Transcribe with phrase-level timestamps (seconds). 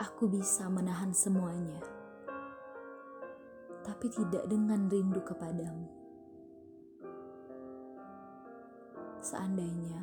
[0.00, 1.76] aku bisa menahan semuanya,
[3.84, 5.84] tapi tidak dengan rindu kepadamu.
[9.20, 10.00] Seandainya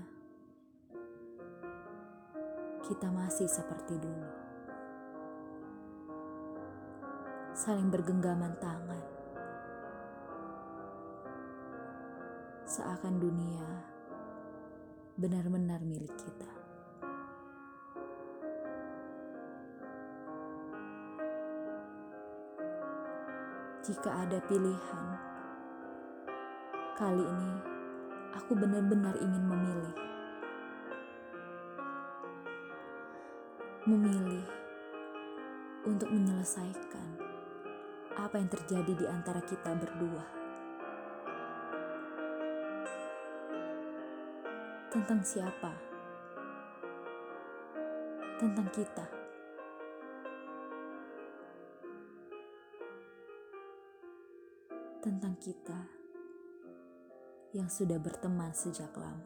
[2.85, 4.29] kita masih seperti dulu,
[7.57, 9.05] saling bergenggaman tangan,
[12.69, 13.65] seakan dunia
[15.17, 16.66] benar-benar milik kita.
[23.87, 25.07] Jika ada pilihan,
[26.99, 27.53] kali ini
[28.35, 29.95] aku benar-benar ingin memilih.
[33.87, 34.43] Memilih
[35.87, 37.15] untuk menyelesaikan
[38.19, 40.25] apa yang terjadi di antara kita berdua.
[44.91, 45.71] Tentang siapa?
[48.35, 49.16] Tentang kita.
[55.07, 55.87] Tentang kita
[57.55, 59.23] yang sudah berteman sejak lama.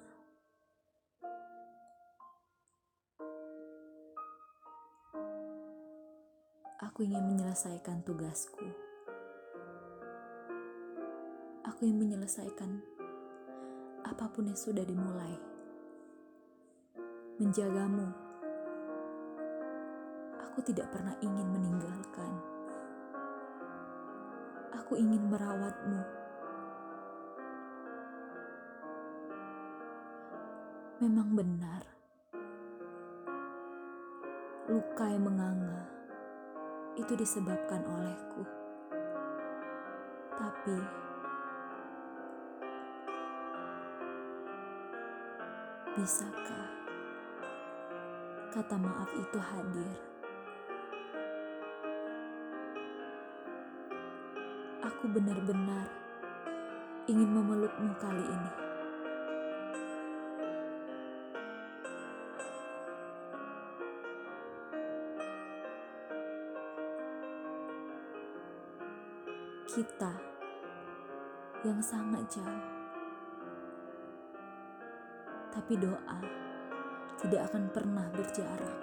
[6.86, 8.62] Aku ingin menyelesaikan tugasku.
[11.66, 12.78] Aku ingin menyelesaikan
[14.06, 15.34] apa pun yang sudah dimulai.
[17.42, 18.06] Menjagamu.
[20.46, 22.51] Aku tidak pernah ingin meninggalkan
[24.72, 26.04] aku ingin merawatmu.
[31.02, 31.82] Memang benar,
[34.70, 35.84] luka yang menganga
[36.94, 38.44] itu disebabkan olehku,
[40.38, 40.78] tapi
[45.98, 46.68] bisakah
[48.54, 50.11] kata maaf itu hadir?
[55.02, 55.90] Aku benar-benar
[57.10, 58.52] ingin memelukmu kali ini.
[69.66, 70.14] Kita
[71.66, 72.66] yang sangat jauh,
[75.50, 76.22] tapi doa
[77.26, 78.78] tidak akan pernah berjarak.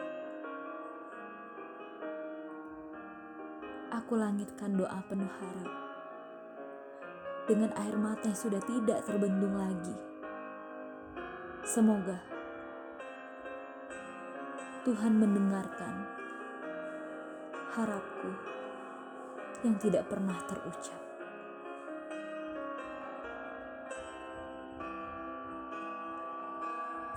[4.03, 5.89] Aku langitkan doa penuh harap
[7.49, 9.97] dengan air mata yang sudah tidak terbendung lagi.
[11.65, 12.21] Semoga
[14.85, 16.05] Tuhan mendengarkan
[17.73, 18.31] harapku
[19.65, 21.08] yang tidak pernah terucap.